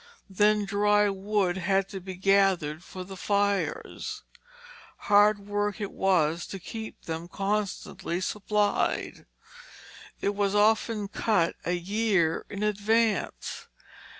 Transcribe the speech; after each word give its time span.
Then 0.31 0.65
dry 0.65 1.09
wood 1.09 1.57
had 1.57 1.87
to 1.89 1.99
be 1.99 2.15
gathered 2.15 2.83
for 2.83 3.03
the 3.03 3.15
fires; 3.15 4.23
hard 4.97 5.37
work 5.37 5.79
it 5.79 5.91
was 5.91 6.47
to 6.47 6.57
keep 6.57 7.03
them 7.03 7.27
constantly 7.27 8.19
supplied. 8.19 9.27
It 10.19 10.33
was 10.33 10.55
often 10.55 11.07
cut 11.07 11.55
a 11.65 11.73
year 11.73 12.47
in 12.49 12.63
advance. 12.63 13.67